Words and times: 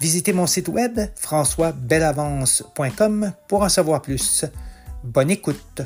Visitez 0.00 0.32
mon 0.32 0.46
site 0.46 0.68
web 0.68 0.98
françoisbelavance.com 1.14 3.32
pour 3.48 3.60
en 3.60 3.68
savoir 3.68 4.00
plus. 4.00 4.46
Bonne 5.04 5.30
écoute. 5.30 5.82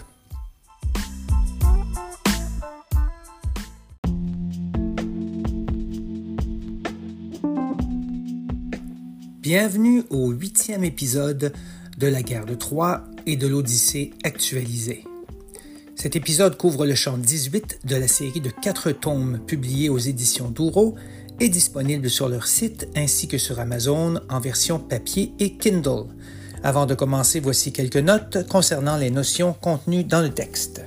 Bienvenue 9.41 10.05
au 10.11 10.31
huitième 10.31 10.85
épisode 10.85 11.53
de 11.99 12.07
la 12.07 12.23
guerre 12.23 12.47
de 12.47 12.55
Troie 12.55 13.03
et 13.27 13.37
de 13.37 13.49
l'Odyssée 13.49 14.13
actualisée. 14.23 15.03
Cet 15.97 16.15
épisode 16.15 16.57
couvre 16.57 16.87
le 16.87 16.95
champ 16.95 17.19
18 17.19 17.81
de 17.85 17.97
la 17.97 18.07
série 18.07 18.41
de 18.41 18.51
quatre 18.51 18.93
tomes 18.93 19.41
publiés 19.45 19.89
aux 19.89 19.99
éditions 19.99 20.51
Douro 20.51 20.95
est 21.41 21.49
disponible 21.49 22.09
sur 22.09 22.29
leur 22.29 22.47
site 22.47 22.89
ainsi 22.97 23.29
que 23.29 23.39
sur 23.39 23.61
Amazon 23.61 24.21
en 24.29 24.41
version 24.41 24.79
papier 24.79 25.33
et 25.39 25.57
Kindle. 25.57 26.07
Avant 26.63 26.87
de 26.87 26.95
commencer, 26.95 27.41
voici 27.41 27.73
quelques 27.73 27.97
notes 27.97 28.49
concernant 28.49 28.97
les 28.97 29.11
notions 29.11 29.53
contenues 29.53 30.05
dans 30.05 30.23
le 30.23 30.31
texte. 30.31 30.83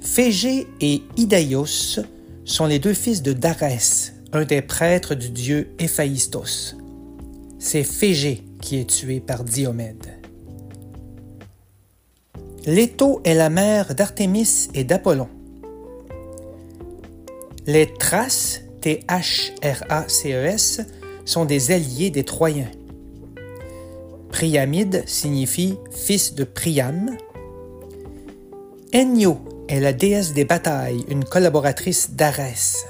Phégé 0.00 0.66
et 0.80 1.02
Idaios 1.16 2.00
sont 2.44 2.66
les 2.66 2.78
deux 2.78 2.94
fils 2.94 3.22
de 3.22 3.32
Darès, 3.32 4.14
un 4.32 4.44
des 4.44 4.62
prêtres 4.62 5.14
du 5.14 5.30
dieu 5.30 5.68
Héphaïstos. 5.78 6.76
C'est 7.58 7.84
Phégé 7.84 8.44
qui 8.60 8.76
est 8.76 8.88
tué 8.88 9.20
par 9.20 9.44
Diomède. 9.44 10.18
Leto 12.66 13.20
est 13.24 13.34
la 13.34 13.50
mère 13.50 13.94
d'Artémis 13.94 14.68
et 14.74 14.84
d'Apollon. 14.84 15.28
Les 17.72 17.86
Thraces, 17.86 18.62
T-H-R-A-C-E-S, 18.80 19.60
sont 21.24 21.44
des 21.44 21.70
alliés 21.70 22.10
des 22.10 22.24
Troyens. 22.24 22.72
Priamide 24.30 25.04
signifie 25.06 25.78
fils 25.92 26.34
de 26.34 26.42
Priam. 26.42 27.16
Ennio 28.92 29.38
est 29.68 29.78
la 29.78 29.92
déesse 29.92 30.32
des 30.32 30.44
batailles, 30.44 31.04
une 31.08 31.24
collaboratrice 31.24 32.10
d'Arès. 32.10 32.86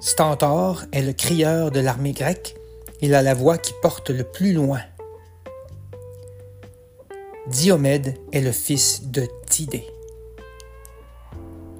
Stentor 0.00 0.82
est 0.92 1.00
le 1.00 1.14
crieur 1.14 1.70
de 1.70 1.80
l'armée 1.80 2.12
grecque. 2.12 2.56
Il 3.00 3.14
a 3.14 3.22
la 3.22 3.32
voix 3.32 3.56
qui 3.56 3.72
porte 3.80 4.10
le 4.10 4.24
plus 4.24 4.52
loin. 4.52 4.82
Diomède 7.46 8.18
est 8.32 8.42
le 8.42 8.52
fils 8.52 9.04
de 9.04 9.26
Tidée. 9.48 9.86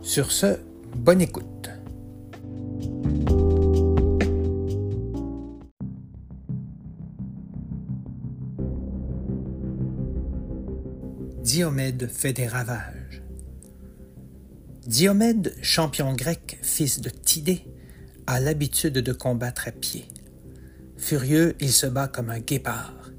Sur 0.00 0.32
ce, 0.32 0.56
Bonne 0.96 1.20
écoute. 1.20 1.70
Diomède 11.42 12.08
fait 12.08 12.32
des 12.32 12.46
ravages. 12.46 13.22
Diomède, 14.86 15.54
champion 15.60 16.14
grec, 16.14 16.58
fils 16.62 17.00
de 17.00 17.10
Tidée, 17.10 17.66
a 18.26 18.40
l'habitude 18.40 18.94
de 18.94 19.12
combattre 19.12 19.68
à 19.68 19.72
pied. 19.72 20.06
Furieux, 20.96 21.56
il 21.60 21.72
se 21.72 21.86
bat 21.86 22.08
comme 22.08 22.30
un 22.30 22.38
guépard. 22.38 23.10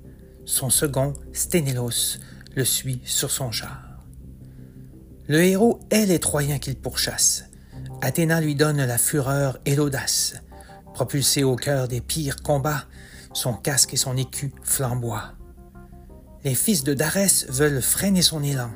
Son 0.45 0.69
second, 0.69 1.13
Sténélos, 1.33 2.17
le 2.55 2.63
suit 2.63 3.01
sur 3.03 3.29
son 3.29 3.51
char. 3.51 4.03
Le 5.27 5.43
héros 5.43 5.79
est 5.89 6.05
les 6.05 6.19
Troyens 6.19 6.59
qu'il 6.59 6.75
pourchasse. 6.75 7.45
Athéna 8.03 8.41
lui 8.41 8.53
donne 8.53 8.83
la 8.83 8.97
fureur 8.97 9.59
et 9.65 9.77
l'audace. 9.77 10.35
Propulsé 10.93 11.45
au 11.45 11.55
cœur 11.55 11.87
des 11.87 12.01
pires 12.01 12.43
combats, 12.43 12.83
son 13.31 13.53
casque 13.53 13.93
et 13.93 13.97
son 13.97 14.17
écu 14.17 14.51
flamboient. 14.61 15.35
Les 16.43 16.53
fils 16.53 16.83
de 16.83 16.93
Darès 16.93 17.45
veulent 17.47 17.81
freiner 17.81 18.21
son 18.21 18.43
élan. 18.43 18.71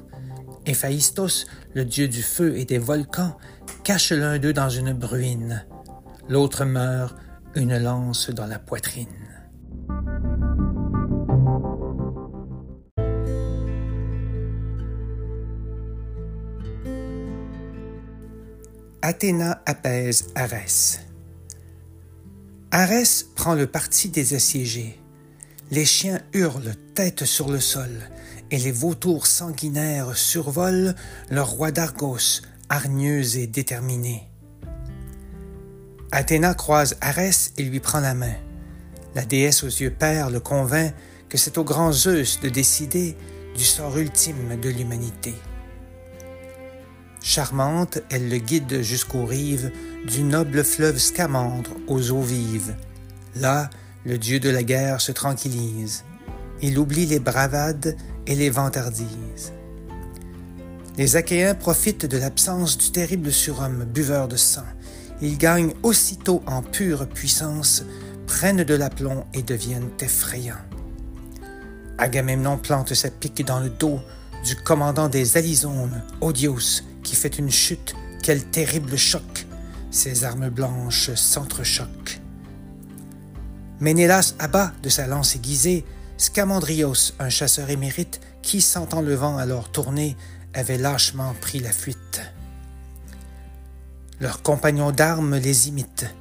Héphaïstos, 0.66 1.46
le 1.74 1.84
dieu 1.84 2.08
du 2.08 2.24
feu 2.24 2.58
et 2.58 2.64
des 2.64 2.78
volcans, 2.78 3.38
cache 3.84 4.14
l'un 4.14 4.40
d'eux 4.40 4.54
dans 4.54 4.70
une 4.70 4.94
bruine. 4.94 5.66
L'autre 6.30 6.64
meurt, 6.64 7.18
une 7.54 7.78
lance 7.78 8.30
dans 8.30 8.48
la 8.48 8.60
poitrine. 8.60 9.27
Athéna 19.10 19.62
apaise 19.66 20.28
Arès. 20.36 21.00
Arès 22.72 23.26
prend 23.38 23.56
le 23.56 23.66
parti 23.66 24.10
des 24.10 24.34
assiégés. 24.34 25.00
Les 25.72 25.86
chiens 25.86 26.20
hurlent 26.34 26.76
tête 26.94 27.24
sur 27.24 27.50
le 27.50 27.62
sol, 27.62 27.90
et 28.52 28.58
les 28.58 28.74
vautours 28.74 29.26
sanguinaires 29.26 30.18
survolent 30.18 30.94
leur 31.30 31.52
roi 31.52 31.72
d'Argos, 31.72 32.42
hargneuse 32.68 33.38
et 33.38 33.48
déterminée. 33.48 34.28
Athéna 36.12 36.54
croise 36.54 36.98
Arès 37.00 37.54
et 37.56 37.64
lui 37.64 37.80
prend 37.80 38.02
la 38.02 38.14
main. 38.14 38.36
La 39.16 39.24
déesse 39.24 39.64
aux 39.64 39.68
yeux 39.68 39.96
pères 39.98 40.30
le 40.30 40.42
convainc 40.42 40.94
que 41.30 41.38
c'est 41.38 41.58
au 41.58 41.64
grand 41.64 41.94
Zeus 41.94 42.42
de 42.42 42.50
décider 42.50 43.16
du 43.56 43.64
sort 43.64 43.98
ultime 43.98 44.60
de 44.60 44.68
l'humanité. 44.68 45.34
Charmante, 47.22 48.00
elle 48.10 48.30
le 48.30 48.38
guide 48.38 48.82
jusqu'aux 48.82 49.26
rives 49.26 49.72
du 50.06 50.24
noble 50.24 50.64
fleuve 50.64 50.98
Scamandre 50.98 51.72
aux 51.88 52.12
eaux 52.12 52.22
vives. 52.22 52.76
Là, 53.36 53.70
le 54.06 54.18
dieu 54.18 54.40
de 54.40 54.50
la 54.50 54.64
guerre 54.64 55.02
se 55.02 55.12
tranquillise. 55.12 56.04
Il 56.62 56.80
oublie 56.80 57.06
les 57.06 57.20
bravades 57.20 57.98
et 58.26 58.36
les 58.36 58.50
vantardises. 58.50 59.54
Les 60.98 61.16
Achéens 61.16 61.54
profitent 61.54 62.06
de 62.06 62.18
l'absence 62.18 62.78
du 62.78 62.92
terrible 62.92 63.32
surhomme, 63.32 63.86
buveur 63.86 64.28
de 64.28 64.36
sang. 64.36 64.66
Ils 65.22 65.38
gagnent 65.38 65.74
aussitôt 65.84 66.42
en 66.48 66.62
pure 66.62 67.08
puissance, 67.08 67.84
prennent 68.26 68.64
de 68.64 68.76
l'aplomb 68.76 69.26
et 69.34 69.44
deviennent 69.44 69.90
effrayants. 70.00 70.56
Agamemnon 71.98 72.58
plante 72.58 72.94
sa 72.94 73.10
pique 73.10 73.46
dans 73.46 73.60
le 73.60 73.70
dos 73.70 74.00
du 74.44 74.56
commandant 74.56 75.10
des 75.10 75.38
Alizones, 75.38 76.04
Odios, 76.22 76.82
qui 77.08 77.16
fait 77.16 77.40
une 77.40 77.50
chute, 77.50 77.96
quel 78.22 78.44
terrible 78.44 78.98
choc! 78.98 79.48
Ses 79.92 80.26
armes 80.26 80.50
blanches 80.50 81.14
s'entrechoquent. 81.14 82.20
Ménélas 83.80 84.36
abat 84.40 84.74
de 84.84 84.90
sa 84.90 85.08
lance 85.08 85.38
aiguisée 85.38 85.86
Scamandrios, 86.18 87.14
un 87.20 87.30
chasseur 87.30 87.70
émérite 87.70 88.20
qui, 88.42 88.60
sentant 88.60 89.02
le 89.02 89.16
vent 89.16 89.38
alors 89.38 89.72
tourner, 89.72 90.18
avait 90.54 90.78
lâchement 90.78 91.34
pris 91.40 91.60
la 91.60 91.72
fuite. 91.72 92.22
Leurs 94.20 94.42
compagnons 94.42 94.92
d'armes 94.92 95.38
les 95.38 95.70
imitent. 95.70 96.14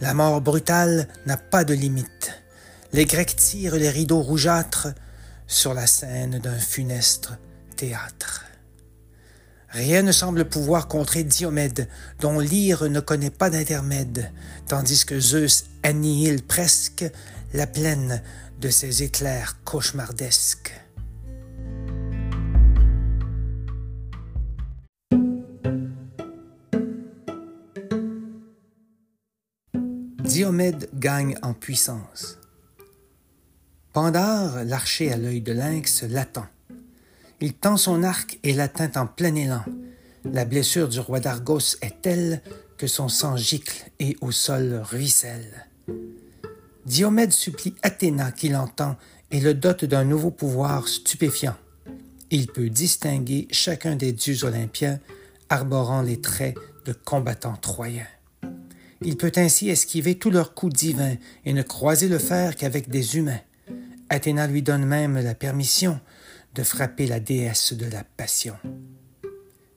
La 0.00 0.14
mort 0.14 0.40
brutale 0.40 1.06
n'a 1.26 1.36
pas 1.36 1.64
de 1.64 1.74
limite. 1.74 2.32
Les 2.94 3.04
Grecs 3.04 3.36
tirent 3.36 3.76
les 3.76 3.90
rideaux 3.90 4.22
rougeâtres 4.22 4.88
sur 5.46 5.74
la 5.74 5.86
scène 5.86 6.38
d'un 6.38 6.58
funeste 6.58 7.28
théâtre. 7.76 8.46
Rien 9.72 10.02
ne 10.02 10.10
semble 10.10 10.46
pouvoir 10.46 10.88
contrer 10.88 11.22
Diomède, 11.22 11.88
dont 12.18 12.40
l'ire 12.40 12.90
ne 12.90 12.98
connaît 12.98 13.30
pas 13.30 13.50
d'intermède, 13.50 14.32
tandis 14.66 15.04
que 15.04 15.20
Zeus 15.20 15.66
annihile 15.84 16.42
presque 16.42 17.04
la 17.54 17.68
plaine 17.68 18.20
de 18.60 18.68
ses 18.68 19.04
éclairs 19.04 19.56
cauchemardesques. 19.64 20.74
Diomède 30.24 30.88
gagne 30.94 31.36
en 31.42 31.54
puissance. 31.54 32.38
Pandare, 33.92 34.64
l'archer 34.64 35.12
à 35.12 35.16
l'œil 35.16 35.40
de 35.40 35.52
lynx, 35.52 36.02
l'attend. 36.02 36.46
Il 37.42 37.54
tend 37.54 37.78
son 37.78 38.02
arc 38.02 38.38
et 38.42 38.52
l'atteint 38.52 38.90
en 38.96 39.06
plein 39.06 39.34
élan. 39.34 39.64
La 40.30 40.44
blessure 40.44 40.88
du 40.88 41.00
roi 41.00 41.20
d'Argos 41.20 41.76
est 41.80 42.02
telle 42.02 42.42
que 42.76 42.86
son 42.86 43.08
sang 43.08 43.36
gicle 43.36 43.90
et 43.98 44.16
au 44.20 44.30
sol 44.30 44.82
ruisselle. 44.84 45.66
Diomède 46.84 47.32
supplie 47.32 47.74
Athéna 47.82 48.30
qui 48.30 48.50
l'entend 48.50 48.96
et 49.30 49.40
le 49.40 49.54
dote 49.54 49.86
d'un 49.86 50.04
nouveau 50.04 50.30
pouvoir 50.30 50.86
stupéfiant. 50.86 51.56
Il 52.30 52.46
peut 52.46 52.68
distinguer 52.68 53.48
chacun 53.50 53.96
des 53.96 54.12
dieux 54.12 54.44
olympiens 54.44 54.98
arborant 55.48 56.02
les 56.02 56.20
traits 56.20 56.56
de 56.84 56.92
combattants 56.92 57.56
troyens. 57.56 58.06
Il 59.02 59.16
peut 59.16 59.32
ainsi 59.36 59.70
esquiver 59.70 60.16
tous 60.16 60.30
leurs 60.30 60.52
coups 60.52 60.74
divins 60.74 61.16
et 61.46 61.54
ne 61.54 61.62
croiser 61.62 62.08
le 62.08 62.18
fer 62.18 62.54
qu'avec 62.54 62.90
des 62.90 63.16
humains. 63.16 63.40
Athéna 64.10 64.46
lui 64.46 64.62
donne 64.62 64.84
même 64.84 65.18
la 65.18 65.34
permission 65.34 66.00
de 66.54 66.62
frapper 66.62 67.06
la 67.06 67.20
déesse 67.20 67.72
de 67.72 67.86
la 67.86 68.04
passion. 68.04 68.56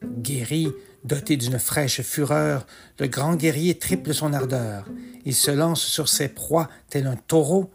Guéri, 0.03 0.71
doté 1.03 1.37
d'une 1.37 1.59
fraîche 1.59 2.01
fureur, 2.01 2.65
le 2.99 3.07
grand 3.07 3.35
guerrier 3.35 3.77
triple 3.77 4.13
son 4.13 4.33
ardeur. 4.33 4.85
Il 5.25 5.35
se 5.35 5.51
lance 5.51 5.81
sur 5.81 6.09
ses 6.09 6.29
proies 6.29 6.69
tel 6.89 7.07
un 7.07 7.15
taureau 7.15 7.71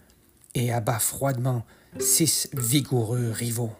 et 0.54 0.72
abat 0.72 0.98
froidement 0.98 1.64
six 1.98 2.48
vigoureux 2.54 3.30
rivaux. 3.30 3.72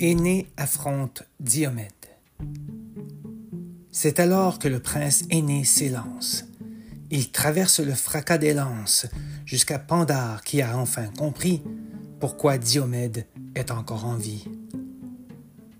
Aîné 0.00 0.48
affronte 0.56 1.22
Diomède. 1.40 1.92
C'est 3.96 4.18
alors 4.18 4.58
que 4.58 4.66
le 4.66 4.80
prince 4.80 5.22
aîné 5.30 5.62
s'élance. 5.62 6.46
Il 7.12 7.30
traverse 7.30 7.78
le 7.78 7.94
fracas 7.94 8.38
des 8.38 8.52
lances 8.52 9.06
jusqu'à 9.46 9.78
Pandare 9.78 10.42
qui 10.42 10.62
a 10.62 10.76
enfin 10.76 11.06
compris 11.16 11.62
pourquoi 12.18 12.58
Diomède 12.58 13.24
est 13.54 13.70
encore 13.70 14.04
en 14.04 14.16
vie. 14.16 14.48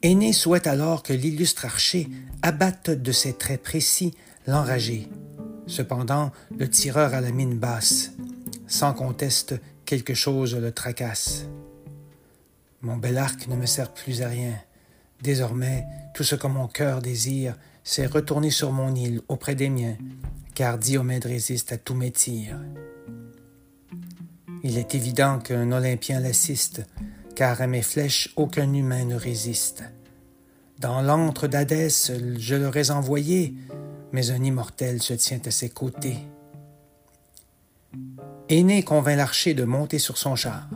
Aîné 0.03 0.33
souhaite 0.33 0.69
alors 0.69 1.03
que 1.03 1.13
l'illustre 1.13 1.65
archer 1.65 2.09
abatte 2.41 2.91
de 2.91 3.11
ses 3.11 3.33
traits 3.33 3.61
précis 3.61 4.15
l'enragé. 4.47 5.09
Cependant, 5.67 6.31
le 6.57 6.71
tireur 6.71 7.15
a 7.15 7.21
la 7.21 7.33
mine 7.33 7.59
basse. 7.59 8.13
Sans 8.69 8.95
conteste, 8.95 9.57
quelque 9.87 10.15
chose 10.15 10.55
le 10.55 10.71
tracasse. 10.71 11.47
Mon 12.81 12.97
bel 12.97 13.19
arc 13.19 13.49
ne 13.49 13.57
me 13.57 13.67
sert 13.67 13.93
plus 13.93 14.23
à 14.23 14.29
rien. 14.29 14.55
Désormais, 15.21 15.85
tout 16.15 16.23
ce 16.23 16.37
que 16.37 16.47
mon 16.47 16.69
cœur 16.69 17.03
désire, 17.03 17.57
c'est 17.85 18.07
retourner 18.07 18.51
sur 18.51 18.73
mon 18.73 18.95
île 18.95 19.21
auprès 19.29 19.55
des 19.55 19.69
miens, 19.69 19.97
car 20.55 20.79
Diomède 20.79 21.27
résiste 21.27 21.73
à 21.73 21.77
tous 21.77 21.95
mes 21.95 22.11
tirs. 22.11 22.59
Il 24.63 24.79
est 24.79 24.95
évident 24.95 25.39
qu'un 25.39 25.71
Olympien 25.71 26.19
l'assiste, 26.19 26.87
car 27.37 27.61
à 27.61 27.67
mes 27.67 27.83
flèches 27.83 28.33
aucun 28.37 28.73
humain 28.73 29.05
ne 29.05 29.15
résiste. 29.15 29.85
Dans 30.79 31.03
l'antre 31.03 31.47
d'Hadès, 31.47 32.13
je 32.39 32.55
l'aurais 32.55 32.91
envoyé, 32.91 33.55
mais 34.13 34.31
un 34.31 34.43
immortel 34.43 35.03
se 35.03 35.13
tient 35.13 35.41
à 35.45 35.51
ses 35.51 35.69
côtés. 35.69 36.17
Aîné 38.49 38.83
convainc 38.83 39.17
l'archer 39.17 39.53
de 39.53 39.65
monter 39.65 39.99
sur 39.99 40.17
son 40.17 40.37
char. 40.37 40.69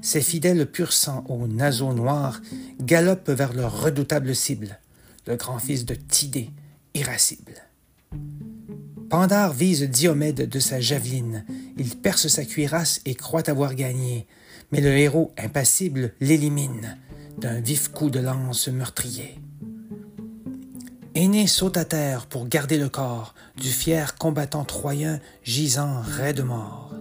Ses 0.00 0.20
fidèles 0.22 0.66
pur 0.66 0.92
sang 0.92 1.24
aux 1.28 1.46
naseaux 1.46 1.92
noirs 1.92 2.40
galopent 2.80 3.30
vers 3.30 3.52
leur 3.52 3.82
redoutable 3.82 4.34
cible, 4.34 4.78
le 5.26 5.36
grand-fils 5.36 5.84
de 5.84 5.94
Tidée, 5.94 6.50
irascible. 6.94 7.54
Pandare 9.10 9.52
vise 9.52 9.82
Diomède 9.84 10.48
de 10.48 10.58
sa 10.58 10.80
javeline. 10.80 11.44
Il 11.76 11.96
perce 11.96 12.28
sa 12.28 12.44
cuirasse 12.44 13.00
et 13.04 13.14
croit 13.14 13.48
avoir 13.48 13.74
gagné. 13.74 14.26
Mais 14.72 14.80
le 14.80 14.96
héros 14.96 15.32
impassible 15.38 16.12
l'élimine 16.20 16.98
d'un 17.38 17.60
vif 17.60 17.88
coup 17.88 18.10
de 18.10 18.18
lance 18.18 18.68
meurtrier. 18.68 19.38
Aîné 21.14 21.46
saute 21.46 21.76
à 21.76 21.84
terre 21.84 22.26
pour 22.26 22.48
garder 22.48 22.78
le 22.78 22.88
corps 22.88 23.34
du 23.56 23.68
fier 23.68 24.16
combattant 24.16 24.64
troyen 24.64 25.20
gisant 25.44 26.00
raide 26.02 26.42
mort. 26.42 26.92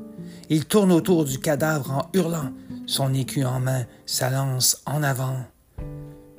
Il 0.50 0.66
tourne 0.66 0.92
autour 0.92 1.26
du 1.26 1.40
cadavre 1.40 1.92
en 1.92 2.10
hurlant, 2.14 2.52
son 2.86 3.14
écu 3.14 3.44
en 3.44 3.60
main, 3.60 3.86
sa 4.06 4.30
lance 4.30 4.82
en 4.86 5.02
avant. 5.02 5.40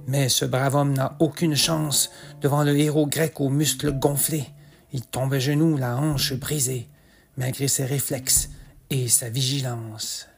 Mais 0.07 0.29
ce 0.29 0.45
brave 0.45 0.77
homme 0.77 0.93
n'a 0.93 1.17
aucune 1.19 1.57
chance 1.57 2.11
devant 2.41 2.63
le 2.63 2.79
héros 2.79 3.07
grec 3.07 3.41
aux 3.41 3.49
muscles 3.49 3.93
gonflés. 3.93 4.47
Il 4.93 5.03
tombe 5.03 5.35
à 5.35 5.39
genoux, 5.39 5.77
la 5.77 5.97
hanche 5.97 6.35
brisée, 6.35 6.89
malgré 7.37 7.67
ses 7.67 7.85
réflexes 7.85 8.51
et 8.91 9.09
sa 9.09 9.29
vigilance. 9.29 10.29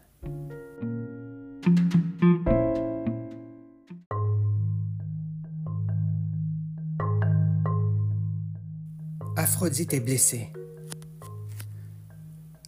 Aphrodite 9.37 9.93
est 9.93 10.01
blessée. 10.01 10.53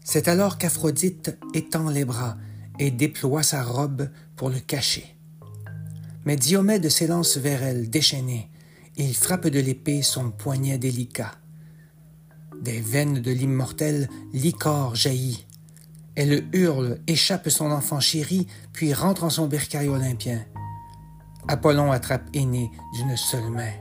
C'est 0.05 0.29
alors 0.29 0.59
qu'Aphrodite 0.59 1.39
étend 1.55 1.89
les 1.89 2.05
bras 2.05 2.37
et 2.79 2.91
déploie 2.91 3.43
sa 3.43 3.63
robe 3.63 4.11
pour 4.37 4.51
le 4.51 4.59
cacher. 4.59 5.20
Mais 6.25 6.37
Diomède 6.37 6.89
s'élance 6.89 7.37
vers 7.37 7.63
elle, 7.63 7.89
déchaîné. 7.89 8.51
Il 8.97 9.15
frappe 9.15 9.47
de 9.47 9.61
l'épée 9.61 10.03
son 10.03 10.31
poignet 10.31 10.79
délicat. 10.79 11.33
Des 12.61 12.81
veines 12.81 13.21
de 13.21 13.31
l'immortel, 13.31 14.09
l'icor 14.33 14.95
jaillit. 14.95 15.47
Elle 16.15 16.45
hurle, 16.53 16.99
échappe 17.07 17.49
son 17.49 17.71
enfant 17.71 18.01
chéri, 18.01 18.47
puis 18.73 18.93
rentre 18.93 19.25
en 19.25 19.31
son 19.31 19.47
bercail 19.47 19.89
olympien. 19.89 20.45
Apollon 21.49 21.93
attrape 21.93 22.29
Aîné 22.35 22.71
d'une 22.95 23.17
seule 23.17 23.49
main. 23.49 23.73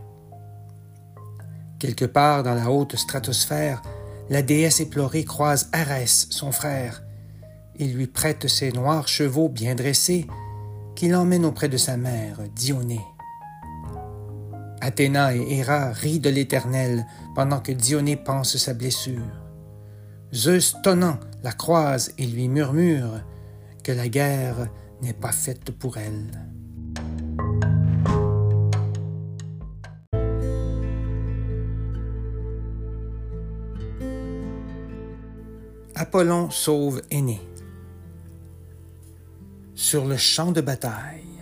Quelque 1.80 2.06
part 2.06 2.44
dans 2.44 2.56
la 2.56 2.72
haute 2.72 2.96
stratosphère, 2.96 3.82
la 4.30 4.42
déesse 4.42 4.80
éplorée 4.80 5.26
croise 5.26 5.70
Arès, 5.74 6.28
son 6.30 6.52
frère. 6.52 7.04
Il 7.78 7.96
lui 7.96 8.08
prête 8.08 8.48
ses 8.48 8.72
noirs 8.72 9.08
chevaux 9.08 9.50
bien 9.50 9.76
dressés, 9.76 10.28
qu'il 11.00 11.16
emmène 11.16 11.46
auprès 11.46 11.70
de 11.70 11.78
sa 11.78 11.96
mère, 11.96 12.40
Dionée. 12.54 13.00
Athéna 14.82 15.34
et 15.34 15.60
Héra 15.60 15.94
rient 15.94 16.20
de 16.20 16.30
l'Éternel 16.30 17.06
pendant 17.36 17.62
que 17.62 17.72
Dionée 17.72 18.18
pense 18.18 18.58
sa 18.58 18.74
blessure. 18.74 19.24
Zeus 20.34 20.76
tonnant 20.84 21.18
la 21.42 21.54
croise 21.54 22.12
et 22.18 22.26
lui 22.26 22.50
murmure 22.50 23.22
que 23.82 23.94
la 23.94 24.10
guerre 24.10 24.68
n'est 25.02 25.14
pas 25.14 25.32
faite 25.32 25.72
pour 25.72 25.98
elle. 25.98 26.50
Apollon 35.96 36.50
sauve 36.50 37.02
Aîné. 37.10 37.40
Sur 39.90 40.06
le 40.06 40.18
champ 40.18 40.52
de 40.52 40.62
bataille, 40.62 41.42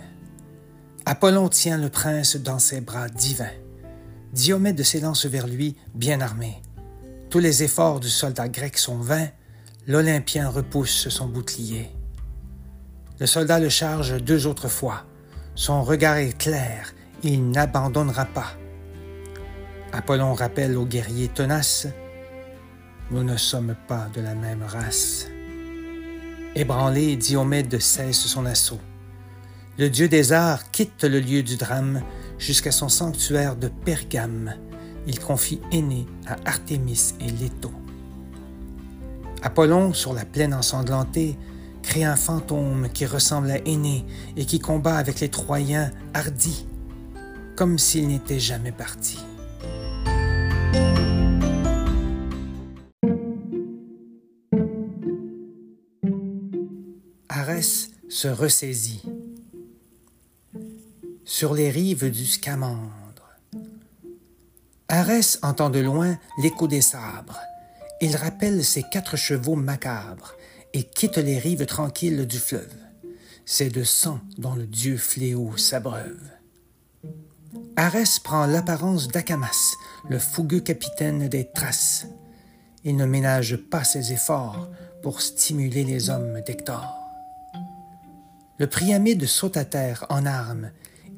Apollon 1.06 1.50
tient 1.50 1.77
le 1.77 1.89
prince 1.89 2.38
dans 2.38 2.60
ses 2.60 2.80
bras 2.80 3.10
divins. 3.10 3.58
Diomède 4.32 4.82
s'élance 4.84 5.25
vers 5.25 5.48
lui, 5.48 5.75
bien 5.94 6.22
armé. 6.22 6.62
Tous 7.30 7.39
les 7.39 7.63
efforts 7.63 8.00
du 8.00 8.08
soldat 8.08 8.48
grec 8.48 8.77
sont 8.77 9.00
vains, 9.00 9.27
l'Olympien 9.86 10.48
repousse 10.48 11.10
son 11.10 11.27
bouclier. 11.27 11.89
Le 13.20 13.25
soldat 13.25 13.60
le 13.60 13.68
charge 13.68 14.16
deux 14.24 14.48
autres 14.48 14.70
fois. 14.70 15.04
Son 15.56 15.84
regard 15.84 16.16
est 16.16 16.38
clair, 16.38 16.94
il 17.24 17.50
n'abandonnera 17.51 18.24
pas. 18.24 18.54
Apollon 19.92 20.34
rappelle 20.34 20.77
au 20.77 20.86
guerrier 20.86 21.27
tenace 21.27 21.86
Nous 23.12 23.25
ne 23.25 23.36
sommes 23.36 23.75
pas 23.89 24.08
de 24.16 24.22
la 24.22 24.36
même 24.36 24.63
race. 24.63 25.27
Ébranlé, 26.56 27.16
Diomède 27.16 27.80
cesse 27.80 28.25
son 28.25 28.46
assaut 28.46 28.80
le 29.77 29.92
dieu 29.92 30.10
des 30.10 30.34
arts 30.34 30.72
quitte 30.72 31.04
le 31.04 31.20
lieu 31.20 31.44
du 31.44 31.56
drame 31.56 32.01
jusqu'à 32.39 32.72
son 32.72 32.89
sanctuaire 32.89 33.56
de 33.56 33.68
Pergame. 33.68 34.56
Il 35.06 35.20
confie 35.20 35.62
Aîné 35.72 36.08
à 36.25 36.36
Artémis 36.46 37.13
et 37.22 37.30
Leto. 37.30 37.72
Apollon, 39.44 39.94
sur 39.94 40.13
la 40.13 40.25
plaine 40.25 40.56
ensanglantée, 40.56 41.38
crée 41.84 42.04
un 42.04 42.16
fantôme 42.16 42.89
qui 42.92 43.06
ressemble 43.06 43.51
à 43.51 43.60
Aîné 43.68 44.04
et 44.36 44.46
qui 44.46 44.60
combat 44.60 44.98
avec 44.98 45.20
les 45.20 45.30
Troyens 45.30 45.92
hardis, 46.16 46.66
comme 47.56 47.77
s'il 47.77 48.08
n'était 48.08 48.39
jamais 48.39 48.72
parti. 48.72 49.20
Se 58.17 58.27
ressaisit 58.27 59.03
sur 61.24 61.53
les 61.53 61.69
rives 61.69 62.09
du 62.09 62.25
Scamandre. 62.25 63.38
Arès 64.88 65.38
entend 65.43 65.69
de 65.69 65.77
loin 65.77 66.17
l'écho 66.41 66.67
des 66.67 66.81
sabres. 66.81 67.39
Il 68.01 68.15
rappelle 68.15 68.65
ses 68.65 68.81
quatre 68.81 69.17
chevaux 69.17 69.55
macabres 69.55 70.33
et 70.74 70.81
quitte 70.81 71.17
les 71.17 71.38
rives 71.38 71.67
tranquilles 71.67 72.25
du 72.25 72.39
fleuve. 72.39 72.74
C'est 73.45 73.69
de 73.69 73.83
sang 73.83 74.19
dont 74.39 74.55
le 74.55 74.65
dieu 74.65 74.97
fléau 74.97 75.55
s'abreuve. 75.55 76.27
Arès 77.75 78.17
prend 78.17 78.47
l'apparence 78.47 79.09
d'Akamas, 79.09 79.75
le 80.09 80.17
fougueux 80.17 80.62
capitaine 80.62 81.27
des 81.27 81.47
Thraces. 81.53 82.07
Il 82.83 82.95
ne 82.95 83.05
ménage 83.05 83.57
pas 83.57 83.83
ses 83.83 84.12
efforts 84.12 84.71
pour 85.03 85.21
stimuler 85.21 85.83
les 85.83 86.09
hommes 86.09 86.41
d'Hector. 86.41 86.97
Le 88.59 88.65
Priamide 88.65 89.27
saute 89.27 89.55
à 89.55 89.65
terre 89.65 90.05
en 90.09 90.25
armes. 90.25 90.71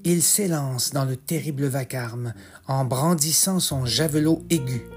Il 0.04 0.22
s'élance 0.22 0.92
dans 0.92 1.06
le 1.06 1.16
terrible 1.16 1.68
vacarme 1.68 2.34
en 2.68 2.84
brandissant 2.84 3.62
son 3.62 3.86
javelot 3.86 4.44
aigu. 4.50 4.90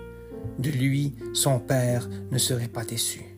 De 0.58 0.70
lui, 0.70 1.14
son 1.34 1.60
père 1.60 2.08
ne 2.32 2.38
serait 2.38 2.68
pas 2.68 2.84
déçu. 2.84 3.36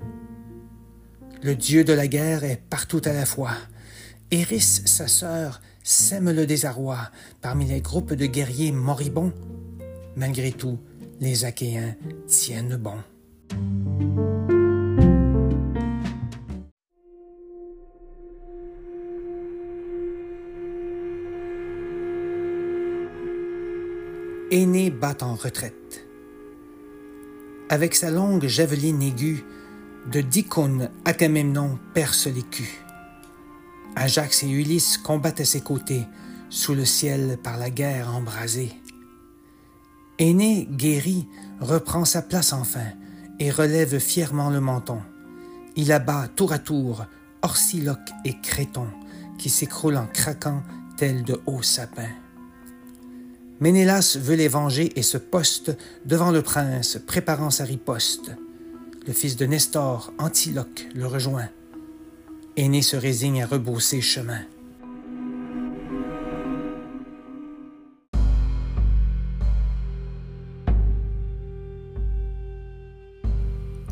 Le 1.43 1.55
dieu 1.55 1.85
de 1.85 1.93
la 1.93 2.07
guerre 2.07 2.45
est 2.45 2.63
partout 2.71 3.03
à 3.05 3.13
la 3.13 3.27
fois. 3.27 3.53
Eris, 4.31 4.83
sa 4.87 5.07
sœur, 5.07 5.61
sème 5.83 6.31
le 6.31 6.47
désarroi 6.47 7.11
parmi 7.43 7.67
les 7.67 7.83
groupes 7.83 8.15
de 8.15 8.25
guerriers 8.25 8.73
moribonds. 8.73 9.35
Malgré 10.17 10.51
tout, 10.51 10.79
les 11.21 11.45
Achéens 11.45 11.95
tiennent 12.27 12.77
bon. 12.77 12.97
Aîné 24.55 24.89
bat 24.89 25.17
en 25.23 25.35
retraite. 25.35 26.07
Avec 27.69 27.97
sa 27.97 28.13
longue 28.13 28.47
javeline 28.47 29.03
aiguë, 29.03 29.45
de 30.13 30.21
dix 30.21 30.45
cônes 30.45 30.91
Agamemnon 31.05 31.77
perce 31.93 32.29
l'écu. 32.29 32.81
Ajax 33.97 34.45
et 34.45 34.49
Ulysse 34.49 34.97
combattent 34.97 35.41
à 35.41 35.45
ses 35.45 35.61
côtés, 35.61 36.05
sous 36.51 36.77
le 36.77 36.85
ciel 36.85 37.37
par 37.43 37.59
la 37.59 37.69
guerre 37.69 38.15
embrasée. 38.15 38.71
Aîné, 40.21 40.69
guéri, 40.71 41.27
reprend 41.59 42.05
sa 42.05 42.23
place 42.23 42.53
enfin 42.53 42.87
et 43.41 43.51
relève 43.51 43.99
fièrement 43.99 44.51
le 44.51 44.61
menton. 44.61 45.01
Il 45.75 45.91
abat 45.91 46.29
tour 46.29 46.53
à 46.53 46.61
tour 46.61 47.07
Orsiloque 47.43 48.13
et 48.25 48.41
Créton, 48.41 48.87
qui 49.37 49.51
s'écroulent 49.51 49.97
en 49.97 50.07
craquant 50.07 50.63
tels 50.97 51.25
de 51.25 51.41
hauts 51.47 51.65
sapins. 51.65 52.24
Ménélas 53.61 54.19
veut 54.21 54.35
les 54.35 54.49
venger 54.49 54.93
et 54.97 55.03
se 55.03 55.17
poste 55.17 55.77
devant 56.05 56.33
le 56.33 56.43
prince, 56.43 56.99
préparant 57.07 57.51
sa 57.51 57.65
riposte. 57.65 58.33
Le 59.07 59.13
fils 59.13 59.37
de 59.37 59.47
Nestor, 59.47 60.13
Antiloque, 60.19 60.89
le 60.95 61.07
rejoint. 61.07 61.49
Aîné 62.57 62.83
se 62.83 62.97
résigne 62.97 63.43
à 63.43 63.47
rebrousser 63.47 64.01
chemin. 64.01 64.41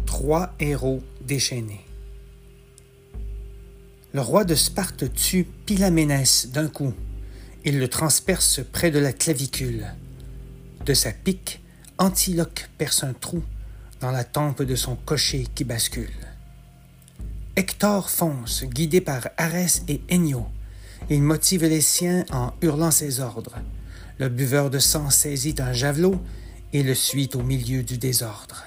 Trois 0.06 0.54
héros 0.58 1.02
déchaînés. 1.20 1.84
Le 4.12 4.20
roi 4.20 4.44
de 4.44 4.54
Sparte 4.54 5.12
tue 5.14 5.44
Pilaménès 5.66 6.48
d'un 6.52 6.68
coup. 6.68 6.92
Il 7.64 7.78
le 7.78 7.88
transperce 7.88 8.60
près 8.72 8.90
de 8.90 8.98
la 8.98 9.12
clavicule. 9.12 9.86
De 10.84 10.94
sa 10.94 11.12
pique, 11.12 11.62
Antiloque 11.96 12.68
perce 12.76 13.04
un 13.04 13.12
trou 13.12 13.42
dans 14.00 14.10
la 14.10 14.24
tempe 14.24 14.62
de 14.62 14.74
son 14.74 14.96
cocher 14.96 15.46
qui 15.54 15.62
bascule. 15.62 16.10
Hector 17.54 18.10
fonce, 18.10 18.64
guidé 18.64 19.00
par 19.00 19.28
Arès 19.36 19.84
et 19.86 20.00
Ennio. 20.10 20.46
Il 21.08 21.22
motive 21.22 21.64
les 21.64 21.80
siens 21.80 22.24
en 22.32 22.52
hurlant 22.62 22.90
ses 22.90 23.20
ordres. 23.20 23.56
Le 24.18 24.28
buveur 24.28 24.68
de 24.68 24.80
sang 24.80 25.10
saisit 25.10 25.56
un 25.60 25.72
javelot 25.72 26.20
et 26.72 26.82
le 26.82 26.94
suit 26.96 27.30
au 27.34 27.42
milieu 27.42 27.84
du 27.84 27.96
désordre. 27.96 28.64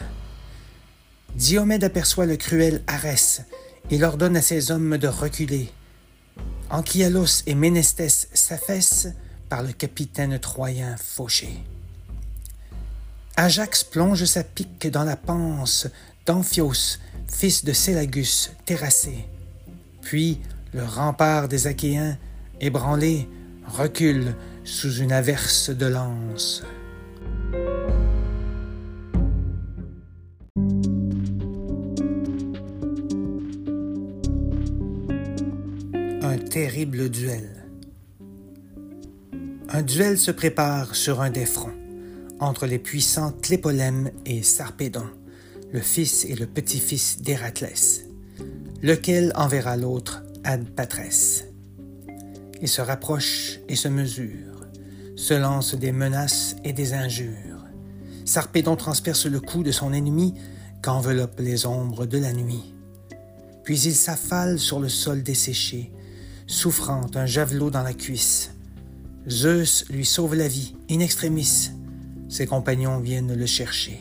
Diomède 1.36 1.84
aperçoit 1.84 2.26
le 2.26 2.38
cruel 2.38 2.82
Arès. 2.88 3.42
Il 3.92 4.06
ordonne 4.06 4.38
à 4.38 4.42
ses 4.42 4.72
hommes 4.72 4.98
de 4.98 5.10
reculer. 5.10 5.70
Anchialos 6.76 7.44
et 7.48 7.56
Ménestès 7.56 8.28
s'affaissent 8.34 9.08
par 9.48 9.64
le 9.64 9.72
capitaine 9.72 10.38
troyen 10.40 10.98
fauché. 10.98 11.48
Ajax 13.38 13.86
plonge 13.86 14.26
sa 14.26 14.44
pique 14.44 14.88
dans 14.92 15.06
la 15.06 15.16
panse 15.16 15.88
d'Amphios, 16.26 17.00
fils 17.30 17.64
de 17.64 17.72
Sélagus, 17.72 18.52
terrassé. 18.66 19.26
Puis 20.02 20.42
le 20.74 20.84
rempart 20.84 21.48
des 21.48 21.68
Achéens, 21.68 22.18
ébranlé, 22.60 23.30
recule 23.66 24.36
sous 24.66 24.98
une 24.98 25.14
averse 25.14 25.70
de 25.70 25.86
lances. 25.86 26.62
Terrible 36.56 37.10
duel. 37.10 37.66
Un 39.68 39.82
duel 39.82 40.18
se 40.18 40.32
prépare 40.32 40.96
sur 40.96 41.20
un 41.20 41.30
des 41.30 41.46
fronts, 41.46 41.76
entre 42.40 42.66
les 42.66 42.80
puissants 42.80 43.34
Tlépolème 43.34 44.10
et 44.26 44.42
Sarpédon 44.42 45.04
le 45.74 45.82
fils 45.82 46.24
et 46.24 46.34
le 46.34 46.46
petit-fils 46.46 47.22
d'Héraclès, 47.22 48.06
lequel 48.82 49.34
enverra 49.36 49.76
l'autre 49.76 50.24
ad 50.46 50.64
Patrès. 50.70 51.52
Il 52.62 52.70
se 52.70 52.80
rapproche 52.80 53.60
et 53.68 53.76
se 53.76 53.90
mesure, 53.90 54.66
se 55.18 55.34
lance 55.34 55.76
des 55.76 55.92
menaces 55.92 56.56
et 56.64 56.72
des 56.72 56.94
injures. 56.94 57.66
Sarpédon 58.24 58.78
transperce 58.78 59.26
le 59.26 59.42
cou 59.42 59.62
de 59.62 59.74
son 59.74 59.92
ennemi 59.92 60.36
qu'enveloppent 60.82 61.42
les 61.42 61.66
ombres 61.66 62.06
de 62.06 62.18
la 62.18 62.32
nuit. 62.32 62.74
Puis 63.66 63.82
il 63.82 63.96
s'affale 63.96 64.58
sur 64.58 64.80
le 64.80 64.88
sol 64.88 65.22
desséché, 65.22 65.92
souffrant 66.48 67.06
un 67.16 67.26
javelot 67.26 67.70
dans 67.70 67.84
la 67.84 67.94
cuisse. 67.94 68.52
Zeus 69.28 69.86
lui 69.90 70.06
sauve 70.06 70.36
la 70.36 70.48
vie, 70.48 70.76
in 70.90 71.00
extremis. 71.00 71.72
Ses 72.30 72.46
compagnons 72.46 73.00
viennent 73.00 73.34
le 73.34 73.46
chercher. 73.46 74.00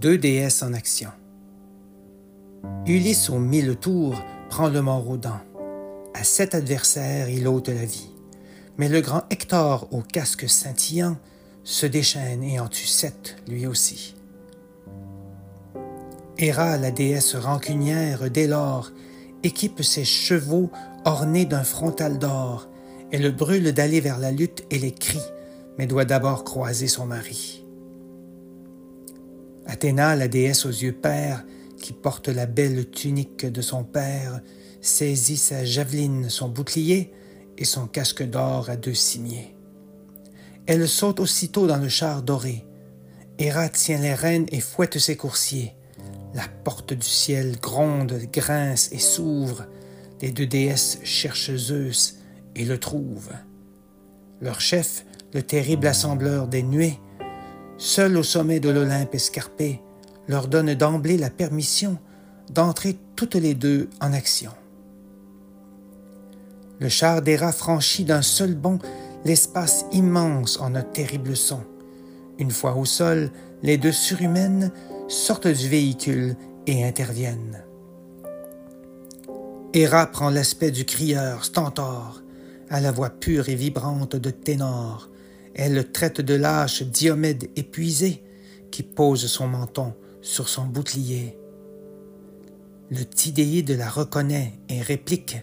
Deux 0.00 0.18
déesses 0.18 0.64
en 0.64 0.72
action. 0.72 1.10
Ulysse 2.86 3.30
aux 3.30 3.38
mille 3.38 3.76
tours 3.76 4.20
prend 4.50 4.68
le 4.68 4.82
mort 4.82 5.08
aux 5.08 5.16
dents. 5.16 5.40
À 6.14 6.24
sept 6.24 6.56
adversaires, 6.56 7.28
il 7.28 7.46
ôte 7.46 7.68
la 7.68 7.84
vie. 7.84 8.10
Mais 8.78 8.88
le 8.88 9.00
grand 9.00 9.22
Hector 9.30 9.86
au 9.92 10.00
casque 10.00 10.48
scintillant 10.48 11.16
se 11.64 11.86
déchaîne 11.86 12.42
et 12.42 12.60
en 12.60 12.68
tue 12.68 12.86
sept 12.86 13.36
lui 13.48 13.66
aussi. 13.66 14.14
Héra, 16.38 16.76
la 16.76 16.90
déesse 16.90 17.36
rancunière, 17.36 18.30
dès 18.30 18.46
lors, 18.46 18.90
équipe 19.42 19.82
ses 19.82 20.04
chevaux 20.04 20.70
ornés 21.04 21.44
d'un 21.44 21.64
frontal 21.64 22.18
d'or. 22.18 22.68
Elle 23.12 23.34
brûle 23.34 23.72
d'aller 23.72 24.00
vers 24.00 24.18
la 24.18 24.32
lutte 24.32 24.64
et 24.70 24.78
les 24.78 24.92
crie, 24.92 25.22
mais 25.78 25.86
doit 25.86 26.04
d'abord 26.04 26.44
croiser 26.44 26.88
son 26.88 27.06
mari. 27.06 27.64
Athéna, 29.66 30.16
la 30.16 30.28
déesse 30.28 30.66
aux 30.66 30.70
yeux 30.70 30.92
pères, 30.92 31.44
qui 31.80 31.92
porte 31.92 32.28
la 32.28 32.46
belle 32.46 32.88
tunique 32.90 33.46
de 33.46 33.60
son 33.60 33.84
père, 33.84 34.40
saisit 34.80 35.36
sa 35.36 35.64
javeline, 35.64 36.28
son 36.28 36.48
bouclier 36.48 37.12
et 37.58 37.64
son 37.64 37.86
casque 37.86 38.22
d'or 38.22 38.70
à 38.70 38.76
deux 38.76 38.94
cimiers. 38.94 39.51
Elle 40.66 40.88
saute 40.88 41.20
aussitôt 41.20 41.66
dans 41.66 41.78
le 41.78 41.88
char 41.88 42.22
doré. 42.22 42.64
Héra 43.38 43.68
tient 43.68 43.98
les 43.98 44.14
rênes 44.14 44.46
et 44.52 44.60
fouette 44.60 44.98
ses 44.98 45.16
coursiers. 45.16 45.74
La 46.34 46.44
porte 46.64 46.92
du 46.92 47.06
ciel 47.06 47.58
gronde, 47.60 48.20
grince 48.32 48.88
et 48.92 48.98
s'ouvre. 48.98 49.66
Les 50.20 50.30
deux 50.30 50.46
déesses 50.46 51.00
cherchent 51.02 51.56
Zeus 51.56 52.18
et 52.54 52.64
le 52.64 52.78
trouvent. 52.78 53.32
Leur 54.40 54.60
chef, 54.60 55.04
le 55.34 55.42
terrible 55.42 55.86
assembleur 55.86 56.46
des 56.46 56.62
nuées, 56.62 56.98
seul 57.76 58.16
au 58.16 58.22
sommet 58.22 58.60
de 58.60 58.70
l'Olympe 58.70 59.14
escarpé, 59.14 59.80
leur 60.28 60.46
donne 60.46 60.74
d'emblée 60.74 61.18
la 61.18 61.30
permission 61.30 61.98
d'entrer 62.52 62.96
toutes 63.16 63.34
les 63.34 63.54
deux 63.54 63.90
en 64.00 64.12
action. 64.12 64.52
Le 66.78 66.88
char 66.88 67.20
rats 67.38 67.52
franchit 67.52 68.04
d'un 68.04 68.22
seul 68.22 68.54
bond 68.54 68.78
l'espace 69.24 69.86
immense 69.92 70.58
en 70.60 70.74
un 70.74 70.82
terrible 70.82 71.36
son. 71.36 71.60
Une 72.38 72.50
fois 72.50 72.76
au 72.76 72.84
sol, 72.84 73.30
les 73.62 73.78
deux 73.78 73.92
surhumaines 73.92 74.72
sortent 75.08 75.46
du 75.46 75.68
véhicule 75.68 76.36
et 76.66 76.84
interviennent. 76.84 77.64
Héra 79.74 80.06
prend 80.06 80.30
l'aspect 80.30 80.70
du 80.70 80.84
crieur 80.84 81.44
stentor, 81.44 82.22
à 82.68 82.80
la 82.80 82.92
voix 82.92 83.10
pure 83.10 83.48
et 83.48 83.54
vibrante 83.54 84.16
de 84.16 84.30
ténor. 84.30 85.08
Elle 85.54 85.90
traite 85.92 86.20
de 86.20 86.34
lâche 86.34 86.82
Diomède 86.82 87.50
épuisé, 87.56 88.22
qui 88.70 88.82
pose 88.82 89.26
son 89.26 89.46
menton 89.46 89.94
sur 90.20 90.48
son 90.48 90.64
bouclier. 90.64 91.38
Le 92.90 93.04
Tidéide 93.04 93.70
la 93.70 93.88
reconnaît 93.88 94.52
et 94.68 94.80
réplique 94.80 95.36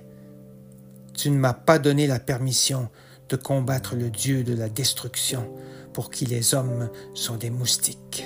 Tu 1.13 1.29
ne 1.29 1.37
m'as 1.37 1.53
pas 1.53 1.79
donné 1.79 2.07
la 2.07 2.19
permission 2.19 2.89
de 3.29 3.35
combattre 3.35 3.95
le 3.95 4.09
dieu 4.09 4.43
de 4.43 4.53
la 4.53 4.69
destruction, 4.69 5.47
pour 5.93 6.09
qui 6.09 6.25
les 6.25 6.53
hommes 6.53 6.89
sont 7.13 7.37
des 7.37 7.49
moustiques. 7.49 8.25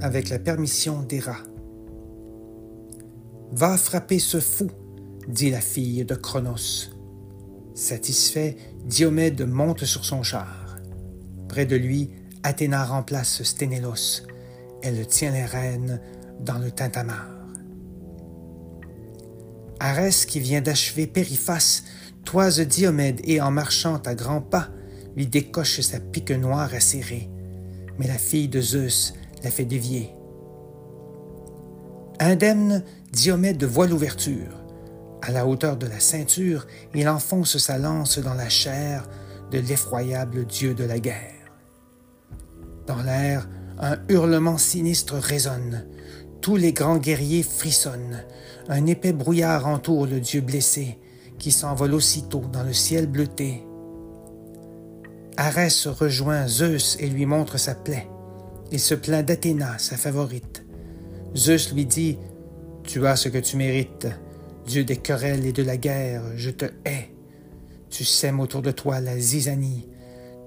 Avec 0.00 0.28
la 0.30 0.38
permission 0.38 1.02
d'Héra. 1.02 1.36
Va 3.52 3.76
frapper 3.76 4.18
ce 4.18 4.40
fou, 4.40 4.68
dit 5.28 5.50
la 5.50 5.60
fille 5.60 6.04
de 6.04 6.14
Cronos. 6.14 6.90
Satisfait, 7.74 8.56
Diomède 8.84 9.46
monte 9.48 9.84
sur 9.84 10.04
son 10.04 10.22
char. 10.22 10.76
Près 11.48 11.66
de 11.66 11.76
lui, 11.76 12.10
Athéna 12.42 12.84
remplace 12.84 13.42
Sténélos. 13.42 14.31
Elle 14.82 15.06
tient 15.06 15.30
les 15.30 15.44
rênes 15.44 16.00
dans 16.40 16.58
le 16.58 16.70
tintamarre. 16.70 17.28
Arès, 19.78 20.26
qui 20.26 20.40
vient 20.40 20.60
d'achever 20.60 21.06
Périphas, 21.06 21.82
toise 22.24 22.60
Diomède 22.60 23.20
et, 23.24 23.40
en 23.40 23.50
marchant 23.50 23.96
à 24.04 24.14
grands 24.14 24.40
pas, 24.40 24.68
lui 25.16 25.26
décoche 25.26 25.80
sa 25.80 26.00
pique 26.00 26.30
noire 26.30 26.74
acérée. 26.74 27.28
Mais 27.98 28.06
la 28.06 28.18
fille 28.18 28.48
de 28.48 28.60
Zeus 28.60 29.14
la 29.42 29.50
fait 29.50 29.64
dévier. 29.64 30.12
Indemne, 32.20 32.84
Diomède 33.12 33.64
voit 33.64 33.86
l'ouverture. 33.86 34.62
À 35.20 35.30
la 35.30 35.46
hauteur 35.46 35.76
de 35.76 35.86
la 35.86 36.00
ceinture, 36.00 36.66
il 36.94 37.08
enfonce 37.08 37.58
sa 37.58 37.78
lance 37.78 38.18
dans 38.18 38.34
la 38.34 38.48
chair 38.48 39.08
de 39.50 39.58
l'effroyable 39.58 40.44
dieu 40.46 40.74
de 40.74 40.84
la 40.84 40.98
guerre. 40.98 41.52
Dans 42.86 43.02
l'air, 43.02 43.48
un 43.78 43.98
hurlement 44.08 44.58
sinistre 44.58 45.14
résonne. 45.16 45.84
Tous 46.40 46.56
les 46.56 46.72
grands 46.72 46.98
guerriers 46.98 47.42
frissonnent. 47.42 48.22
Un 48.68 48.86
épais 48.86 49.12
brouillard 49.12 49.66
entoure 49.66 50.06
le 50.06 50.20
dieu 50.20 50.40
blessé, 50.40 50.98
qui 51.38 51.50
s'envole 51.50 51.94
aussitôt 51.94 52.42
dans 52.52 52.62
le 52.62 52.72
ciel 52.72 53.06
bleuté. 53.06 53.64
Arès 55.36 55.86
rejoint 55.86 56.46
Zeus 56.46 56.96
et 57.00 57.08
lui 57.08 57.26
montre 57.26 57.58
sa 57.58 57.74
plaie. 57.74 58.08
Il 58.70 58.80
se 58.80 58.94
plaint 58.94 59.26
d'Athéna, 59.26 59.78
sa 59.78 59.96
favorite. 59.96 60.64
Zeus 61.36 61.72
lui 61.72 61.86
dit 61.86 62.18
Tu 62.84 63.06
as 63.06 63.16
ce 63.16 63.28
que 63.28 63.38
tu 63.38 63.56
mérites. 63.56 64.08
Dieu 64.66 64.84
des 64.84 64.96
querelles 64.96 65.46
et 65.46 65.52
de 65.52 65.62
la 65.62 65.76
guerre, 65.76 66.22
je 66.36 66.50
te 66.50 66.66
hais. 66.84 67.12
Tu 67.90 68.04
sèmes 68.04 68.40
autour 68.40 68.62
de 68.62 68.70
toi 68.70 69.00
la 69.00 69.18
zizanie. 69.18 69.88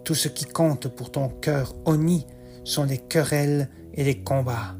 Tout 0.03 0.15
ce 0.15 0.27
qui 0.27 0.45
compte 0.45 0.87
pour 0.87 1.11
ton 1.11 1.29
cœur 1.29 1.75
honni 1.85 2.25
sont 2.65 2.83
les 2.83 2.97
querelles 2.97 3.69
et 3.93 4.03
les 4.03 4.21
combats. 4.21 4.75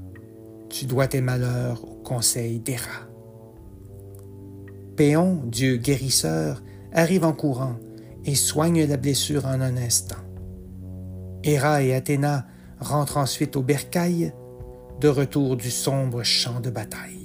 Tu 0.69 0.86
dois 0.86 1.07
tes 1.07 1.21
malheurs 1.21 1.86
au 1.86 1.95
conseil 2.03 2.60
d'Héra. 2.60 3.07
Péon, 4.97 5.41
dieu 5.45 5.77
guérisseur, 5.77 6.62
arrive 6.91 7.23
en 7.23 7.33
courant 7.33 7.77
et 8.25 8.36
soigne 8.36 8.86
la 8.86 8.97
blessure 8.97 9.45
en 9.45 9.62
un 9.62 9.77
instant. 9.77 10.15
Héra 11.43 11.83
et 11.83 11.93
Athéna 11.93 12.47
rentrent 12.79 13.17
ensuite 13.17 13.55
au 13.55 13.62
bercail, 13.62 14.33
de 14.99 15.07
retour 15.10 15.57
du 15.57 15.69
sombre 15.69 16.23
champ 16.23 16.60
de 16.60 16.69
bataille. 16.69 17.24